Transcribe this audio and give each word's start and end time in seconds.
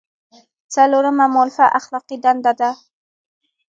څلورمه 0.73 1.25
مولفه 1.35 1.65
اخلاقي 1.79 2.17
دنده 2.25 2.53
ده. 2.59 2.71